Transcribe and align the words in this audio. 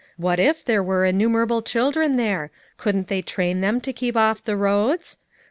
"What 0.17 0.39
if 0.39 0.65
there 0.65 0.81
were 0.81 1.05
innumerable 1.05 1.61
children 1.61 2.15
there? 2.15 2.49
Couldn't 2.79 3.07
they 3.07 3.21
train 3.21 3.61
them 3.61 3.79
to 3.81 3.93
keep 3.93 4.17
off 4.17 4.43
the 4.43 4.57
roads? 4.57 5.19